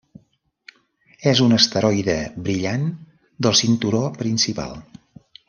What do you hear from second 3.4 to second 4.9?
del cinturó principal.